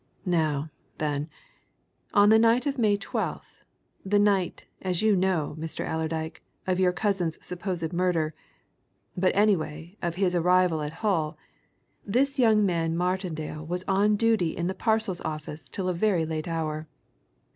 Now, 0.25 0.71
then 0.97 1.29
on 2.11 2.29
the 2.29 2.39
night 2.39 2.65
of 2.65 2.79
May 2.79 2.97
12th 2.97 3.61
the 4.03 4.17
night, 4.17 4.65
as 4.81 5.03
you 5.03 5.15
know, 5.15 5.55
Mr. 5.59 5.85
Allerdyke, 5.87 6.41
of 6.65 6.79
your 6.79 6.91
cousin's 6.91 7.37
supposed 7.45 7.93
murder, 7.93 8.33
but 9.15 9.35
anyway, 9.35 9.95
of 10.01 10.15
his 10.15 10.33
arrival 10.33 10.81
at 10.81 10.91
Hull 11.05 11.37
this 12.03 12.39
young 12.39 12.65
man 12.65 12.97
Martindale 12.97 13.63
was 13.63 13.83
on 13.87 14.15
duty 14.15 14.57
in 14.57 14.65
the 14.65 14.73
parcels 14.73 15.21
office 15.21 15.69
till 15.69 15.87
a 15.87 15.93
very 15.93 16.25
late 16.25 16.47
hour. 16.47 16.87